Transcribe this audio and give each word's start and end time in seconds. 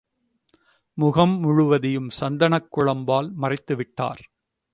முகம் 0.97 1.39
முழுவதையும் 1.39 2.09
சந்தனக் 2.09 2.67
குழம்பால் 2.77 3.29
மறைத்துவிட்டார். 3.41 4.21